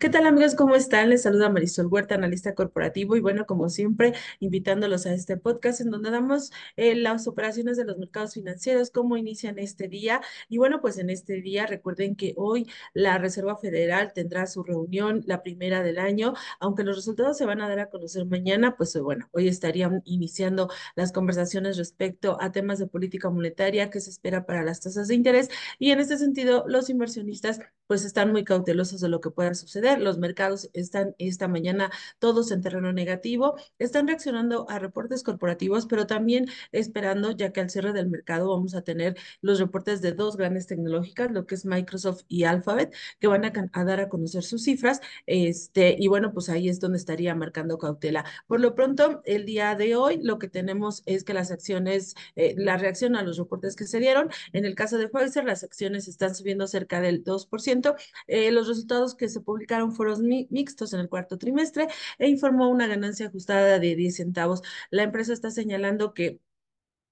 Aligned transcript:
¿Qué 0.00 0.08
tal 0.08 0.26
amigos? 0.26 0.54
¿Cómo 0.54 0.76
están? 0.76 1.10
Les 1.10 1.22
saluda 1.24 1.50
Marisol 1.50 1.86
Huerta, 1.86 2.14
analista 2.14 2.54
corporativo 2.54 3.16
y 3.16 3.20
bueno, 3.20 3.44
como 3.44 3.68
siempre, 3.68 4.14
invitándolos 4.38 5.04
a 5.04 5.12
este 5.12 5.36
podcast 5.36 5.82
en 5.82 5.90
donde 5.90 6.10
damos 6.10 6.52
eh, 6.76 6.94
las 6.94 7.26
operaciones 7.28 7.76
de 7.76 7.84
los 7.84 7.98
mercados 7.98 8.32
financieros, 8.32 8.90
cómo 8.90 9.18
inician 9.18 9.58
este 9.58 9.88
día. 9.88 10.22
Y 10.48 10.56
bueno, 10.56 10.80
pues 10.80 10.96
en 10.96 11.10
este 11.10 11.42
día 11.42 11.66
recuerden 11.66 12.16
que 12.16 12.32
hoy 12.38 12.66
la 12.94 13.18
Reserva 13.18 13.58
Federal 13.58 14.14
tendrá 14.14 14.46
su 14.46 14.62
reunión, 14.62 15.22
la 15.26 15.42
primera 15.42 15.82
del 15.82 15.98
año, 15.98 16.32
aunque 16.60 16.82
los 16.82 16.96
resultados 16.96 17.36
se 17.36 17.44
van 17.44 17.60
a 17.60 17.68
dar 17.68 17.80
a 17.80 17.90
conocer 17.90 18.24
mañana, 18.24 18.76
pues 18.78 18.98
bueno, 18.98 19.28
hoy 19.32 19.48
estarían 19.48 20.00
iniciando 20.06 20.70
las 20.96 21.12
conversaciones 21.12 21.76
respecto 21.76 22.38
a 22.40 22.52
temas 22.52 22.78
de 22.78 22.86
política 22.86 23.28
monetaria 23.28 23.90
que 23.90 24.00
se 24.00 24.08
espera 24.08 24.46
para 24.46 24.62
las 24.62 24.80
tasas 24.80 25.08
de 25.08 25.14
interés 25.14 25.50
y 25.78 25.90
en 25.90 26.00
este 26.00 26.16
sentido 26.16 26.64
los 26.66 26.88
inversionistas 26.88 27.60
pues 27.90 28.04
están 28.04 28.30
muy 28.30 28.44
cautelosos 28.44 29.00
de 29.00 29.08
lo 29.08 29.20
que 29.20 29.30
pueda 29.30 29.52
suceder. 29.52 30.00
Los 30.00 30.16
mercados 30.16 30.70
están 30.74 31.16
esta 31.18 31.48
mañana 31.48 31.90
todos 32.20 32.52
en 32.52 32.60
terreno 32.62 32.92
negativo, 32.92 33.56
están 33.80 34.06
reaccionando 34.06 34.70
a 34.70 34.78
reportes 34.78 35.24
corporativos, 35.24 35.86
pero 35.86 36.06
también 36.06 36.46
esperando, 36.70 37.32
ya 37.32 37.52
que 37.52 37.60
al 37.60 37.68
cierre 37.68 37.92
del 37.92 38.08
mercado 38.08 38.48
vamos 38.48 38.76
a 38.76 38.82
tener 38.82 39.16
los 39.40 39.58
reportes 39.58 40.02
de 40.02 40.12
dos 40.12 40.36
grandes 40.36 40.68
tecnológicas, 40.68 41.32
lo 41.32 41.46
que 41.46 41.56
es 41.56 41.66
Microsoft 41.66 42.22
y 42.28 42.44
Alphabet, 42.44 42.94
que 43.18 43.26
van 43.26 43.44
a, 43.44 43.84
dar 43.84 43.98
a 43.98 44.08
conocer 44.08 44.44
sus 44.44 44.62
cifras. 44.62 45.00
Este, 45.26 45.96
y 45.98 46.06
bueno, 46.06 46.32
pues 46.32 46.48
ahí 46.48 46.68
es 46.68 46.78
donde 46.78 46.96
estaría 46.96 47.34
marcando 47.34 47.76
cautela. 47.76 48.24
Por 48.46 48.60
lo 48.60 48.76
pronto, 48.76 49.20
el 49.24 49.46
día 49.46 49.74
de 49.74 49.96
hoy 49.96 50.20
lo 50.22 50.38
que 50.38 50.46
tenemos 50.46 51.02
es 51.06 51.24
que 51.24 51.34
las 51.34 51.50
acciones, 51.50 52.14
eh, 52.36 52.54
la 52.56 52.76
reacción 52.76 53.16
a 53.16 53.24
los 53.24 53.36
reportes 53.36 53.74
que 53.74 53.88
se 53.88 53.98
dieron, 53.98 54.30
en 54.52 54.64
el 54.64 54.76
caso 54.76 54.96
de 54.96 55.08
Pfizer, 55.08 55.44
las 55.44 55.64
acciones 55.64 56.06
están 56.06 56.36
subiendo 56.36 56.68
cerca 56.68 57.00
del 57.00 57.24
2%, 57.24 57.79
eh, 58.26 58.50
los 58.52 58.68
resultados 58.68 59.14
que 59.14 59.28
se 59.28 59.40
publicaron 59.40 59.92
fueron 59.92 60.26
mixtos 60.50 60.92
en 60.92 61.00
el 61.00 61.08
cuarto 61.08 61.38
trimestre 61.38 61.88
e 62.18 62.28
informó 62.28 62.68
una 62.68 62.86
ganancia 62.86 63.26
ajustada 63.28 63.78
de 63.78 63.96
10 63.96 64.16
centavos. 64.16 64.62
La 64.90 65.02
empresa 65.02 65.32
está 65.32 65.50
señalando 65.50 66.14
que 66.14 66.40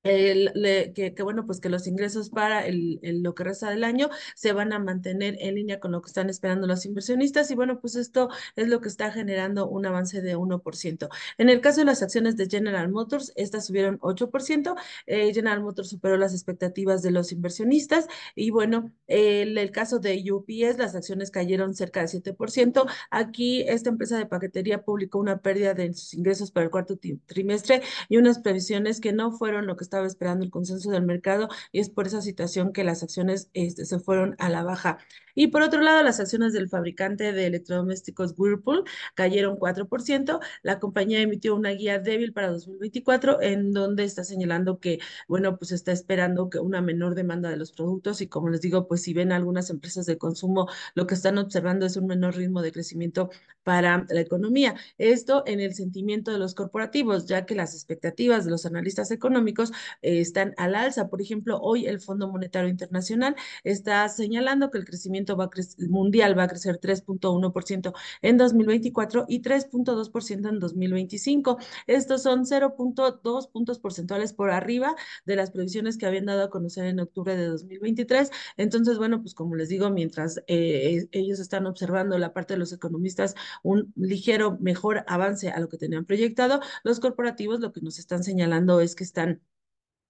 el, 0.09 0.93
que, 0.95 1.15
bueno, 1.23 1.47
pues 1.47 1.61
que 1.61 1.69
los 1.69 1.87
ingresos 1.87 2.31
para 2.31 2.67
el, 2.67 3.01
lo 3.23 3.35
que 3.35 3.45
resta 3.45 3.71
del 3.71 3.85
año 3.85 4.09
se 4.35 4.53
van 4.53 4.73
a 4.73 4.79
mantener 4.79 5.37
en 5.41 5.55
línea 5.55 5.81
con 5.81 5.93
lo 5.93 6.03
que 6.03 6.09
están 6.09 6.31
esperando 6.31 6.67
los 6.67 6.87
inversionistas 6.87 7.51
y 7.51 7.55
bueno, 7.55 7.81
pues 7.81 7.97
esto 7.97 8.29
es 8.57 8.69
lo 8.69 8.81
que 8.81 8.89
está 8.89 9.11
generando 9.11 9.69
un 9.69 9.87
avance 9.87 10.21
de 10.23 10.37
1%. 10.37 11.09
En 11.39 11.49
el 11.49 11.61
caso 11.61 11.81
de 11.81 11.87
las 11.87 12.03
acciones 12.03 12.37
de 12.37 12.49
General 12.49 12.89
Motors, 12.89 13.33
estas 13.37 13.67
subieron 13.67 13.99
8%, 14.01 14.75
eh, 15.07 15.33
General 15.35 15.61
Motors 15.63 15.89
superó 15.89 16.17
las 16.17 16.33
expectativas 16.33 17.03
de 17.03 17.11
los 17.11 17.33
inversionistas 17.33 18.07
y 18.35 18.51
bueno, 18.51 18.93
el, 19.07 19.59
el 19.59 19.71
caso 19.71 19.99
de 19.99 20.23
UPS, 20.31 20.79
las 20.79 20.95
acciones 20.95 21.31
cayeron 21.31 21.75
cerca 21.75 22.01
de 22.01 22.07
7%. 22.07 22.87
Aquí 23.11 23.63
esta 23.63 23.91
empresa 23.91 24.19
de 24.19 24.27
paquetería 24.27 24.83
publicó 24.83 25.19
una 25.19 25.39
pérdida 25.39 25.75
de 25.75 25.93
sus 25.95 26.15
ingresos 26.15 26.51
para 26.51 26.65
el 26.65 26.71
cuarto 26.71 26.99
trimestre 27.27 27.83
y 28.09 28.17
unas 28.17 28.39
previsiones 28.39 29.01
que 29.01 29.13
no 29.13 29.33
fueron 29.33 29.67
lo 29.67 29.77
que 29.77 29.85
estaba 29.99 30.07
esperando 30.07 30.45
el 30.45 30.51
consenso 30.51 30.91
del 30.91 31.05
mercado 31.05 31.49
y 31.73 31.81
es 31.81 31.91
por 31.91 32.07
esa 32.07 32.23
situación 32.23 32.73
que 32.73 32.85
las 32.85 33.03
acciones 33.03 33.51
este, 33.53 33.85
se 33.85 33.99
fueron 33.99 34.37
a 34.39 34.49
la 34.49 34.63
baja. 34.63 34.99
Y 35.35 35.49
por 35.49 35.63
otro 35.63 35.81
lado, 35.83 36.03
las 36.03 36.19
acciones 36.19 36.53
del 36.53 36.69
fabricante 36.69 37.33
de 37.33 37.47
electrodomésticos 37.47 38.35
Whirlpool 38.37 38.83
cayeron 39.15 39.57
4%. 39.57 40.41
La 40.63 40.81
compañía 40.81 41.21
emitió 41.21 41.55
una 41.55 41.71
guía 41.71 42.01
débil 42.01 42.33
para 42.33 42.49
2024 42.51 43.41
en 43.41 43.73
donde 43.73 44.03
está 44.03 44.25
señalando 44.25 44.81
que, 44.81 44.99
bueno, 45.29 45.57
pues 45.57 45.71
está 45.71 45.93
esperando 45.93 46.51
que 46.51 46.59
una 46.59 46.81
menor 46.83 47.15
demanda 47.15 47.51
de 47.51 47.57
los 47.57 47.71
productos 47.71 48.21
y 48.21 48.27
como 48.27 48.49
les 48.49 48.63
digo, 48.63 48.89
pues 48.89 49.03
si 49.03 49.15
ven 49.15 49.31
algunas 49.31 49.71
empresas 49.71 50.07
de 50.07 50.19
consumo, 50.19 50.69
lo 50.95 51.07
que 51.07 51.15
están 51.15 51.39
observando 51.39 51.87
es 51.87 51.97
un 51.97 52.07
menor 52.09 52.37
ritmo 52.37 52.61
de 52.61 52.73
crecimiento 52.73 53.31
para 53.63 54.07
la 54.09 54.21
economía. 54.21 54.75
Esto 54.99 55.45
en 55.47 55.61
el 55.61 55.75
sentimiento 55.75 56.33
de 56.33 56.39
los 56.39 56.55
corporativos, 56.57 57.27
ya 57.27 57.47
que 57.47 57.55
las 57.55 57.75
expectativas 57.75 58.45
de 58.45 58.51
los 58.51 58.67
analistas 58.67 59.13
económicos 59.13 59.73
eh, 60.03 60.21
están 60.21 60.55
al 60.57 60.75
alza. 60.75 61.09
Por 61.09 61.21
ejemplo, 61.21 61.59
hoy 61.61 61.87
el 61.87 62.01
Fondo 62.01 62.29
Monetario 62.29 62.69
Internacional 62.69 63.37
está 63.65 64.09
señalando 64.09 64.71
que 64.71 64.79
el 64.79 64.85
crecimiento 64.85 65.37
va 65.37 65.51
mundial 65.89 66.39
va 66.39 66.45
a 66.45 66.49
crecer 66.49 66.79
3.1% 66.81 67.93
en 68.23 68.37
2024 68.37 69.27
y 69.29 69.43
3.2% 69.43 70.49
en 70.49 70.59
2025. 70.59 71.59
Estos 71.87 72.23
son 72.23 72.45
0.2 72.45 73.51
puntos 73.51 73.79
porcentuales 73.79 74.33
por 74.33 74.51
arriba 74.51 74.95
de 75.25 75.37
las 75.37 75.51
previsiones 75.51 75.99
que 75.99 76.07
habían 76.07 76.27
dado 76.27 76.45
a 76.45 76.51
conocer 76.51 76.87
en 76.87 77.01
octubre 77.01 77.37
de 77.37 77.47
2023. 77.47 78.31
Entonces, 78.57 78.99
bueno, 78.99 79.21
pues 79.21 79.35
como 79.35 79.55
les 79.55 79.69
digo, 79.69 79.91
mientras 79.91 80.43
eh, 80.47 81.09
ellos 81.13 81.41
están 81.41 81.67
observando 81.67 82.19
la 82.19 82.33
parte 82.33 82.55
de 82.55 82.59
los 82.59 82.73
economistas 82.73 83.35
un 83.63 83.93
ligero 83.97 84.57
mejor 84.61 85.05
avance 85.07 85.51
a 85.51 85.61
lo 85.61 85.69
que 85.69 85.79
tenían 85.79 86.05
proyectado, 86.05 86.61
los 86.85 87.01
corporativos 87.01 87.61
lo 87.61 87.73
que 87.73 87.81
nos 87.81 87.99
están 87.99 88.23
señalando 88.25 88.81
es 88.81 88.95
que 88.95 89.05
están 89.05 89.41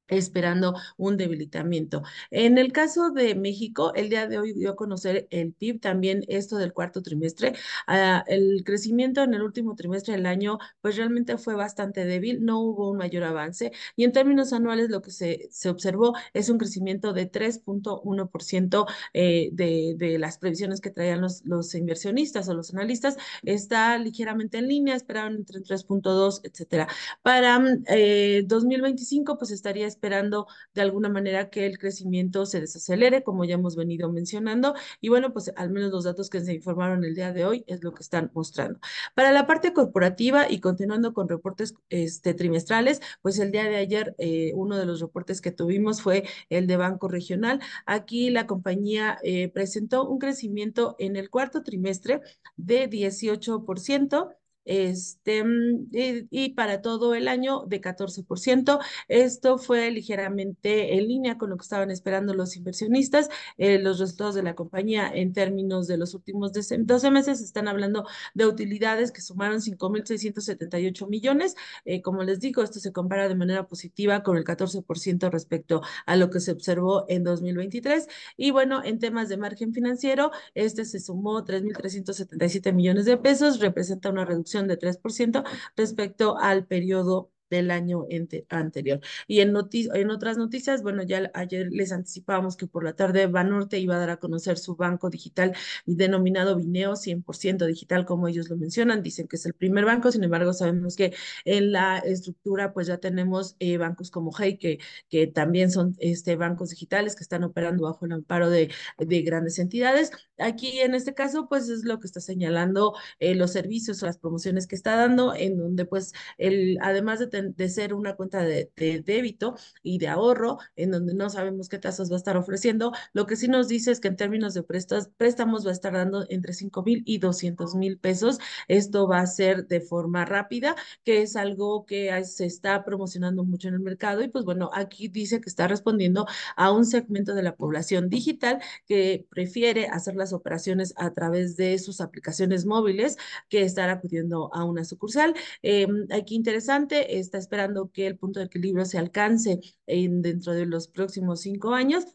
esperando 0.08 0.74
un 0.96 1.16
debilitamiento. 1.16 2.02
En 2.30 2.58
el 2.58 2.72
caso 2.72 3.10
de 3.10 3.34
México, 3.34 3.92
el 3.94 4.08
día 4.10 4.26
de 4.26 4.38
hoy 4.38 4.52
dio 4.52 4.70
a 4.70 4.76
conocer 4.76 5.26
el 5.30 5.52
PIB, 5.52 5.80
también 5.80 6.24
esto 6.28 6.56
del 6.56 6.72
cuarto 6.72 7.02
trimestre. 7.02 7.52
Uh, 7.86 8.22
el 8.26 8.62
crecimiento 8.64 9.22
en 9.22 9.34
el 9.34 9.42
último 9.42 9.74
trimestre 9.74 10.14
del 10.14 10.26
año, 10.26 10.58
pues 10.80 10.96
realmente 10.96 11.38
fue 11.38 11.54
bastante 11.54 12.04
débil, 12.04 12.44
no 12.44 12.60
hubo 12.60 12.90
un 12.90 12.98
mayor 12.98 13.24
avance 13.24 13.72
y 13.96 14.04
en 14.04 14.12
términos 14.12 14.52
anuales 14.52 14.90
lo 14.90 15.02
que 15.02 15.10
se, 15.10 15.48
se 15.50 15.68
observó 15.68 16.14
es 16.32 16.48
un 16.48 16.58
crecimiento 16.58 17.12
de 17.12 17.30
3.1% 17.30 18.86
eh, 19.12 19.50
de, 19.52 19.94
de 19.96 20.18
las 20.18 20.38
previsiones 20.38 20.80
que 20.80 20.90
traían 20.90 21.20
los, 21.20 21.44
los 21.44 21.74
inversionistas 21.74 22.48
o 22.48 22.54
los 22.54 22.72
analistas. 22.72 23.16
Está 23.42 23.98
ligeramente 23.98 24.58
en 24.58 24.68
línea, 24.68 24.94
esperaban 24.94 25.36
entre 25.36 25.60
3.2, 25.60 26.40
etcétera. 26.44 26.88
Para 27.22 27.60
eh, 27.88 28.44
2025, 28.46 29.38
pues 29.38 29.50
estaría 29.50 29.86
esperando 29.86 29.97
de 30.00 30.82
alguna 30.82 31.08
manera 31.08 31.50
que 31.50 31.66
el 31.66 31.78
crecimiento 31.78 32.46
se 32.46 32.60
desacelere, 32.60 33.22
como 33.22 33.44
ya 33.44 33.54
hemos 33.54 33.76
venido 33.76 34.10
mencionando. 34.12 34.74
Y 35.00 35.08
bueno, 35.08 35.32
pues 35.32 35.52
al 35.56 35.70
menos 35.70 35.90
los 35.90 36.04
datos 36.04 36.30
que 36.30 36.40
se 36.40 36.54
informaron 36.54 37.04
el 37.04 37.14
día 37.14 37.32
de 37.32 37.44
hoy 37.44 37.64
es 37.66 37.82
lo 37.82 37.92
que 37.92 38.02
están 38.02 38.30
mostrando. 38.34 38.80
Para 39.14 39.32
la 39.32 39.46
parte 39.46 39.72
corporativa 39.72 40.50
y 40.50 40.60
continuando 40.60 41.14
con 41.14 41.28
reportes 41.28 41.74
este, 41.88 42.34
trimestrales, 42.34 43.00
pues 43.22 43.38
el 43.38 43.52
día 43.52 43.64
de 43.64 43.76
ayer 43.76 44.14
eh, 44.18 44.52
uno 44.54 44.76
de 44.76 44.86
los 44.86 45.00
reportes 45.00 45.40
que 45.40 45.52
tuvimos 45.52 46.02
fue 46.02 46.24
el 46.50 46.66
de 46.66 46.76
Banco 46.76 47.08
Regional. 47.08 47.60
Aquí 47.86 48.30
la 48.30 48.46
compañía 48.46 49.18
eh, 49.22 49.48
presentó 49.48 50.08
un 50.08 50.18
crecimiento 50.18 50.96
en 50.98 51.16
el 51.16 51.30
cuarto 51.30 51.62
trimestre 51.62 52.20
de 52.56 52.88
18% 52.88 54.34
este, 54.68 55.42
mm, 55.44 55.88
y, 56.30 56.50
para 56.50 56.82
todo 56.82 57.14
el 57.14 57.26
año 57.26 57.64
de 57.66 57.80
14%. 57.80 58.78
Esto 59.08 59.58
fue 59.58 59.90
ligeramente 59.90 60.98
en 60.98 61.08
línea 61.08 61.38
con 61.38 61.50
lo 61.50 61.56
que 61.56 61.62
estaban 61.62 61.90
esperando 61.90 62.34
los 62.34 62.54
inversionistas. 62.56 63.28
Eh, 63.56 63.78
los 63.78 63.98
resultados 63.98 64.34
de 64.34 64.42
la 64.42 64.54
compañía 64.54 65.10
en 65.12 65.32
términos 65.32 65.86
de 65.86 65.96
los 65.96 66.14
últimos 66.14 66.52
12 66.52 67.10
meses 67.10 67.40
están 67.40 67.66
hablando 67.66 68.06
de 68.34 68.46
utilidades 68.46 69.10
que 69.10 69.22
sumaron 69.22 69.60
5.678 69.60 71.08
millones. 71.08 71.56
Eh, 71.86 72.02
como 72.02 72.22
les 72.22 72.40
digo, 72.40 72.62
esto 72.62 72.78
se 72.78 72.92
compara 72.92 73.28
de 73.28 73.34
manera 73.34 73.66
positiva 73.66 74.22
con 74.22 74.36
el 74.36 74.44
14% 74.44 75.30
respecto 75.30 75.82
a 76.06 76.16
lo 76.16 76.28
que 76.30 76.40
se 76.40 76.52
observó 76.52 77.06
en 77.08 77.24
2023. 77.24 78.06
Y 78.36 78.50
bueno, 78.50 78.82
en 78.84 78.98
temas 78.98 79.30
de 79.30 79.38
margen 79.38 79.72
financiero, 79.72 80.30
este 80.54 80.84
se 80.84 81.00
sumó 81.00 81.44
3.377 81.44 82.72
millones 82.74 83.06
de 83.06 83.16
pesos, 83.16 83.60
representa 83.60 84.10
una 84.10 84.26
reducción 84.26 84.57
de 84.66 84.78
3% 84.78 85.44
respecto 85.76 86.38
al 86.38 86.66
periodo 86.66 87.30
del 87.50 87.70
año 87.70 88.04
anterior. 88.48 89.00
Y 89.26 89.40
en, 89.40 89.54
en 89.94 90.10
otras 90.10 90.38
noticias, 90.38 90.82
bueno, 90.82 91.02
ya 91.02 91.30
ayer 91.34 91.68
les 91.70 91.92
anticipábamos 91.92 92.56
que 92.56 92.66
por 92.66 92.84
la 92.84 92.94
tarde 92.94 93.26
Banorte 93.26 93.78
iba 93.78 93.96
a 93.96 93.98
dar 93.98 94.10
a 94.10 94.16
conocer 94.18 94.58
su 94.58 94.76
banco 94.76 95.10
digital 95.10 95.54
denominado 95.86 96.56
Vineo 96.56 96.96
100% 96.96 97.66
digital, 97.66 98.04
como 98.04 98.28
ellos 98.28 98.48
lo 98.48 98.56
mencionan. 98.56 99.02
Dicen 99.02 99.28
que 99.28 99.36
es 99.36 99.46
el 99.46 99.54
primer 99.54 99.84
banco, 99.84 100.10
sin 100.12 100.24
embargo, 100.24 100.52
sabemos 100.52 100.96
que 100.96 101.14
en 101.44 101.72
la 101.72 101.98
estructura 101.98 102.72
pues 102.72 102.86
ya 102.86 102.98
tenemos 102.98 103.56
eh, 103.58 103.76
bancos 103.78 104.10
como 104.10 104.30
Hey, 104.36 104.58
que, 104.58 104.78
que 105.08 105.26
también 105.26 105.70
son 105.70 105.96
este, 105.98 106.36
bancos 106.36 106.70
digitales 106.70 107.16
que 107.16 107.22
están 107.22 107.44
operando 107.44 107.84
bajo 107.84 108.06
el 108.06 108.12
amparo 108.12 108.50
de, 108.50 108.70
de 108.98 109.22
grandes 109.22 109.58
entidades. 109.58 110.10
Aquí 110.38 110.80
en 110.80 110.94
este 110.94 111.14
caso 111.14 111.48
pues 111.48 111.68
es 111.68 111.84
lo 111.84 111.98
que 112.00 112.06
está 112.06 112.20
señalando 112.20 112.94
eh, 113.20 113.34
los 113.34 113.52
servicios 113.52 114.02
o 114.02 114.06
las 114.06 114.18
promociones 114.18 114.66
que 114.66 114.76
está 114.76 114.96
dando, 114.96 115.34
en 115.34 115.56
donde 115.58 115.84
pues 115.84 116.12
el, 116.38 116.78
además 116.82 117.18
de 117.18 117.26
de 117.42 117.68
ser 117.68 117.94
una 117.94 118.16
cuenta 118.16 118.42
de, 118.42 118.70
débito 118.76 119.56
y 119.82 119.98
de 119.98 120.08
ahorro, 120.08 120.58
en 120.76 120.90
donde 120.90 121.14
no 121.14 121.30
sabemos 121.30 121.68
qué 121.68 121.78
tasas 121.78 122.10
va 122.10 122.14
a 122.16 122.18
estar 122.18 122.36
ofreciendo. 122.36 122.92
Lo 123.12 123.26
que 123.26 123.36
sí 123.36 123.48
nos 123.48 123.68
dice 123.68 123.90
es 123.90 124.00
que 124.00 124.08
en 124.08 124.16
términos 124.16 124.54
de 124.54 124.62
préstamos 124.62 125.66
va 125.66 125.70
a 125.70 125.72
estar 125.72 125.92
dando 125.92 126.26
entre 126.28 126.52
5 126.52 126.82
mil 126.82 127.02
y 127.06 127.18
200 127.18 127.74
mil 127.74 127.98
pesos. 127.98 128.38
Esto 128.68 129.08
va 129.08 129.20
a 129.20 129.26
ser 129.26 129.66
de 129.66 129.80
forma 129.80 130.24
rápida, 130.24 130.76
que 131.04 131.22
es 131.22 131.36
algo 131.36 131.86
que 131.86 132.24
se 132.24 132.46
está 132.46 132.84
promocionando 132.84 133.44
mucho 133.44 133.68
en 133.68 133.74
el 133.74 133.80
mercado 133.80 134.22
y 134.22 134.28
pues 134.28 134.44
bueno, 134.44 134.70
aquí 134.72 135.08
dice 135.08 135.40
que 135.40 135.48
está 135.48 135.68
respondiendo 135.68 136.26
a 136.56 136.72
un 136.72 136.84
segmento 136.84 137.34
de 137.34 137.42
la 137.42 137.56
población 137.56 138.08
digital 138.08 138.60
que 138.86 139.26
prefiere 139.30 139.86
hacer 139.86 140.16
las 140.16 140.32
operaciones 140.32 140.94
a 140.96 141.12
través 141.12 141.56
de 141.56 141.78
sus 141.78 142.00
aplicaciones 142.00 142.66
móviles 142.66 143.16
que 143.48 143.62
estar 143.62 143.90
acudiendo 143.90 144.52
a 144.54 144.64
una 144.64 144.84
sucursal. 144.84 145.34
Eh, 145.62 145.86
aquí 146.10 146.34
interesante, 146.34 147.18
está 147.28 147.38
esperando 147.38 147.90
que 147.92 148.06
el 148.06 148.16
punto 148.16 148.40
de 148.40 148.46
equilibrio 148.46 148.84
se 148.84 148.98
alcance 148.98 149.60
en, 149.86 150.22
dentro 150.22 150.54
de 150.54 150.66
los 150.66 150.88
próximos 150.88 151.42
cinco 151.42 151.74
años 151.74 152.06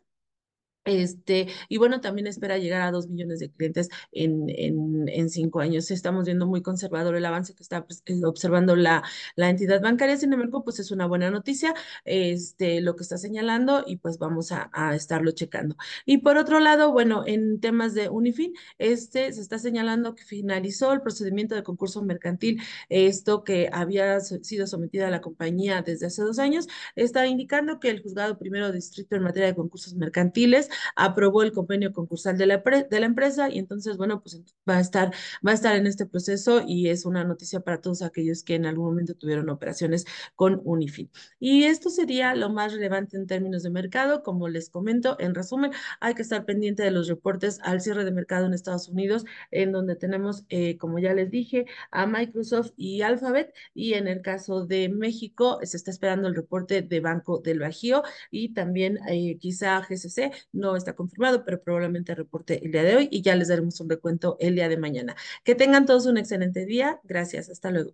este, 0.85 1.47
y 1.69 1.77
bueno, 1.77 2.01
también 2.01 2.27
espera 2.27 2.57
llegar 2.57 2.81
a 2.81 2.91
dos 2.91 3.07
millones 3.07 3.39
de 3.39 3.49
clientes 3.49 3.89
en, 4.11 4.47
en, 4.49 5.29
cinco 5.29 5.61
años. 5.61 5.89
Estamos 5.91 6.25
viendo 6.25 6.45
muy 6.45 6.61
conservador 6.61 7.15
el 7.15 7.25
avance 7.25 7.55
que 7.55 7.63
está 7.63 7.85
pues, 7.85 8.03
eh, 8.05 8.25
observando 8.25 8.75
la, 8.75 9.03
la 9.35 9.49
entidad 9.49 9.81
bancaria. 9.81 10.17
Sin 10.17 10.33
embargo, 10.33 10.63
pues 10.63 10.79
es 10.79 10.91
una 10.91 11.05
buena 11.05 11.31
noticia 11.31 11.73
este, 12.05 12.81
lo 12.81 12.95
que 12.95 13.03
está 13.03 13.17
señalando 13.17 13.83
y 13.87 13.97
pues 13.97 14.17
vamos 14.17 14.51
a, 14.51 14.69
a 14.73 14.95
estarlo 14.95 15.31
checando. 15.31 15.77
Y 16.05 16.19
por 16.19 16.37
otro 16.37 16.59
lado, 16.59 16.91
bueno, 16.91 17.23
en 17.25 17.59
temas 17.61 17.93
de 17.93 18.09
Unifin, 18.09 18.53
este 18.77 19.31
se 19.31 19.41
está 19.41 19.59
señalando 19.59 20.15
que 20.15 20.23
finalizó 20.25 20.91
el 20.91 21.01
procedimiento 21.01 21.55
de 21.55 21.63
concurso 21.63 22.03
mercantil, 22.03 22.61
esto 22.89 23.43
que 23.43 23.69
había 23.71 24.19
sido 24.19 24.67
sometido 24.67 25.05
a 25.07 25.09
la 25.09 25.21
compañía 25.21 25.81
desde 25.81 26.07
hace 26.07 26.21
dos 26.23 26.39
años, 26.39 26.67
está 26.95 27.25
indicando 27.27 27.79
que 27.79 27.89
el 27.89 28.01
juzgado 28.01 28.37
primero 28.37 28.71
distrito 28.71 29.15
en 29.15 29.23
materia 29.23 29.47
de 29.47 29.55
concursos 29.55 29.95
mercantiles 29.95 30.69
aprobó 30.95 31.43
el 31.43 31.51
convenio 31.51 31.93
concursal 31.93 32.37
de 32.37 32.45
la, 32.45 32.57
de 32.57 32.99
la 32.99 33.05
empresa 33.05 33.49
y 33.49 33.59
entonces, 33.59 33.97
bueno, 33.97 34.21
pues 34.21 34.41
va 34.67 34.77
a, 34.77 34.79
estar, 34.79 35.11
va 35.45 35.51
a 35.51 35.53
estar 35.53 35.75
en 35.75 35.87
este 35.87 36.05
proceso 36.05 36.63
y 36.65 36.89
es 36.89 37.05
una 37.05 37.23
noticia 37.23 37.59
para 37.61 37.81
todos 37.81 38.01
aquellos 38.01 38.43
que 38.43 38.55
en 38.55 38.65
algún 38.65 38.85
momento 38.85 39.15
tuvieron 39.15 39.49
operaciones 39.49 40.05
con 40.35 40.61
Unifin. 40.63 41.09
Y 41.39 41.65
esto 41.65 41.89
sería 41.89 42.35
lo 42.35 42.49
más 42.49 42.73
relevante 42.73 43.17
en 43.17 43.27
términos 43.27 43.63
de 43.63 43.69
mercado. 43.69 44.23
Como 44.23 44.47
les 44.49 44.69
comento, 44.69 45.15
en 45.19 45.35
resumen, 45.35 45.71
hay 45.99 46.13
que 46.15 46.21
estar 46.21 46.45
pendiente 46.45 46.83
de 46.83 46.91
los 46.91 47.07
reportes 47.07 47.59
al 47.63 47.81
cierre 47.81 48.05
de 48.05 48.11
mercado 48.11 48.45
en 48.45 48.53
Estados 48.53 48.89
Unidos, 48.89 49.25
en 49.51 49.71
donde 49.71 49.95
tenemos, 49.95 50.45
eh, 50.49 50.77
como 50.77 50.99
ya 50.99 51.13
les 51.13 51.31
dije, 51.31 51.65
a 51.91 52.05
Microsoft 52.05 52.71
y 52.77 53.01
Alphabet. 53.01 53.53
Y 53.73 53.93
en 53.93 54.07
el 54.07 54.21
caso 54.21 54.65
de 54.65 54.89
México, 54.89 55.59
se 55.63 55.77
está 55.77 55.91
esperando 55.91 56.27
el 56.27 56.35
reporte 56.35 56.81
de 56.81 56.99
Banco 56.99 57.39
del 57.39 57.59
Bajío 57.59 58.03
y 58.31 58.53
también 58.53 58.99
eh, 59.07 59.37
quizá 59.39 59.81
GCC 59.81 60.31
no 60.63 60.77
está 60.77 60.93
confirmado, 60.93 61.43
pero 61.43 61.61
probablemente 61.61 62.15
reporte 62.15 62.65
el 62.65 62.71
día 62.71 62.83
de 62.83 62.95
hoy 62.95 63.09
y 63.11 63.21
ya 63.21 63.35
les 63.35 63.49
daremos 63.49 63.79
un 63.81 63.89
recuento 63.89 64.37
el 64.39 64.55
día 64.55 64.69
de 64.69 64.77
mañana. 64.77 65.15
Que 65.43 65.55
tengan 65.55 65.85
todos 65.85 66.05
un 66.05 66.17
excelente 66.17 66.65
día. 66.65 66.99
Gracias. 67.03 67.49
Hasta 67.49 67.71
luego. 67.71 67.91